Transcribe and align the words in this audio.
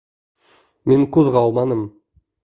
Мин 0.91 1.05
ҡуҙғалманым. 1.17 1.83